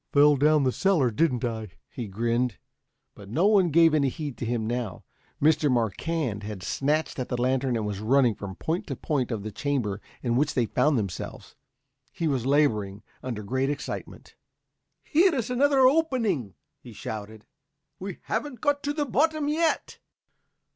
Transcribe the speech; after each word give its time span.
"Fell 0.11 0.35
down 0.35 0.63
the 0.63 0.71
cellar, 0.71 1.11
didn't 1.11 1.45
I?" 1.45 1.67
he 1.87 2.07
grinned. 2.07 2.57
But 3.13 3.29
no 3.29 3.45
one 3.45 3.69
gave 3.69 3.93
any 3.93 4.09
heed 4.09 4.35
to 4.39 4.47
him 4.47 4.65
now. 4.65 5.03
Mr. 5.39 5.71
Marquand 5.71 6.41
had 6.41 6.63
snatched 6.63 7.19
at 7.19 7.29
the 7.29 7.39
lantern 7.39 7.75
and 7.75 7.85
was 7.85 7.99
running 7.99 8.33
from 8.33 8.55
point 8.55 8.87
to 8.87 8.95
point 8.95 9.29
of 9.29 9.43
the 9.43 9.51
chamber 9.51 10.01
in 10.23 10.35
which 10.35 10.55
they 10.55 10.65
found 10.65 10.97
themselves. 10.97 11.53
He 12.11 12.27
was 12.27 12.47
laboring 12.47 13.03
under 13.21 13.43
great 13.43 13.69
excitement. 13.69 14.33
"Here's 15.03 15.51
another 15.51 15.81
opening," 15.81 16.55
he 16.79 16.93
shouted. 16.93 17.45
"We 17.99 18.17
haven't 18.23 18.59
got 18.59 18.81
to 18.81 18.93
the 18.93 19.05
bottom 19.05 19.47
yet." 19.47 19.99